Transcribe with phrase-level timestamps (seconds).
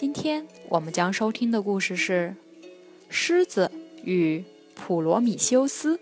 [0.00, 2.36] 今天我们将收听的故事是
[3.08, 3.68] 《狮子
[4.04, 4.44] 与
[4.76, 5.96] 普罗米修斯》。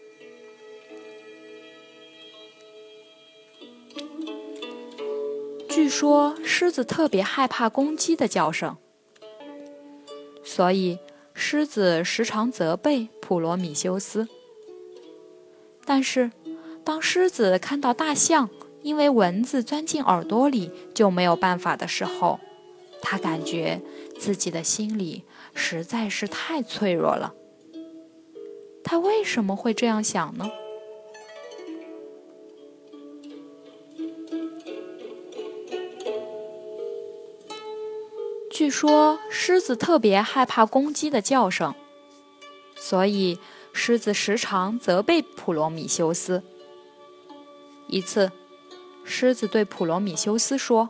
[5.71, 8.77] 据说狮子特别害怕公鸡的叫声，
[10.45, 10.99] 所以
[11.33, 14.29] 狮子时常责备普罗米修斯。
[15.87, 16.31] 但是，
[16.85, 18.51] 当狮子看到大象
[18.83, 22.39] 因为蚊子钻进耳朵里就没有办法的时候，
[23.09, 23.81] 他感觉
[24.19, 25.23] 自己的心里
[25.55, 27.33] 实在是太脆弱了。
[28.83, 30.51] 他为什么会这样想呢？
[38.51, 41.77] 据说狮子特别害怕公鸡的叫声，
[42.75, 43.39] 所以
[43.73, 46.43] 狮子时常责备普罗米修斯。
[47.87, 48.33] 一次，
[49.05, 50.89] 狮子对普罗米修斯说：“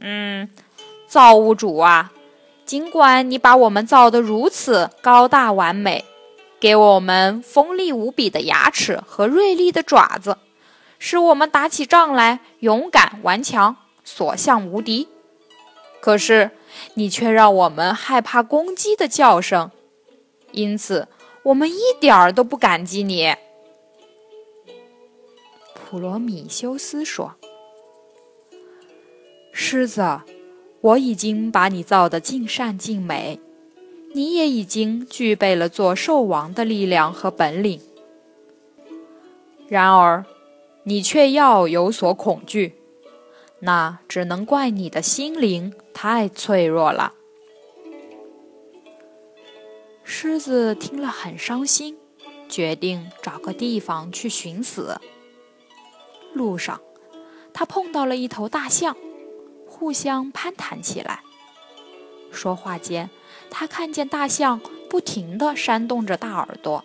[0.00, 0.48] 嗯，
[1.08, 2.12] 造物主啊，
[2.66, 6.04] 尽管你把我们造得如此高大完美，
[6.60, 10.36] 给我们锋利无比的牙齿和锐利的爪子，
[10.98, 15.08] 使我们打起仗来勇敢顽强，所向无敌。”
[16.00, 16.50] 可是，
[16.94, 19.70] 你却让我们害怕公鸡的叫声，
[20.52, 21.08] 因此
[21.42, 23.34] 我们一点儿都不感激你。”
[25.74, 27.34] 普罗米修斯说
[29.52, 30.20] ，“狮子，
[30.80, 33.40] 我已经把你造得尽善尽美，
[34.14, 37.80] 你也已经具备了做兽王的力量和本领。
[39.68, 40.24] 然而，
[40.84, 42.74] 你却要有所恐惧。”
[43.60, 47.12] 那只能怪你的心灵太脆弱了。
[50.04, 51.96] 狮子听了很伤心，
[52.48, 55.00] 决定找个地方去寻死。
[56.32, 56.80] 路上，
[57.52, 58.96] 他碰到了一头大象，
[59.68, 61.20] 互相攀谈起来。
[62.32, 63.10] 说话间，
[63.50, 66.84] 他看见大象不停地扇动着大耳朵，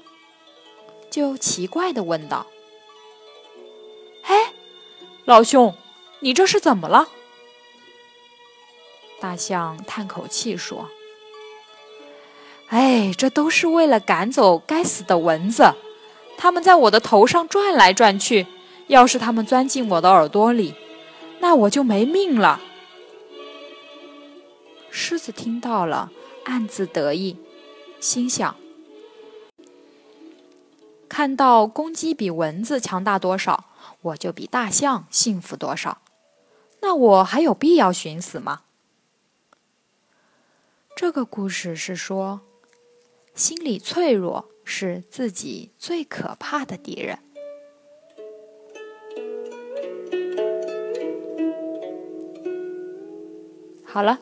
[1.10, 2.46] 就奇怪地问道
[4.24, 4.54] ：“哎，
[5.26, 5.74] 老兄。”
[6.20, 7.10] 你这是怎么了？
[9.20, 10.88] 大象叹口气说
[12.72, 15.74] ：“哎，这都是为了赶走该死的蚊子，
[16.38, 18.48] 它们在我的头上转来转去。
[18.88, 20.76] 要是它们钻进我的耳朵里，
[21.42, 22.62] 那我就没命了。”
[25.06, 26.14] 狮子听到了，
[26.46, 27.36] 暗自得意，
[28.00, 28.56] 心想
[31.10, 33.66] ：“看到公鸡比蚊子强大多少，
[34.02, 36.02] 我就比大象幸福多少。”
[36.80, 38.62] 那我还有必要寻死吗？
[40.96, 42.40] 这个故事是说，
[43.36, 47.20] 心理脆弱是自己最可怕的敌人。
[53.84, 54.22] 好了，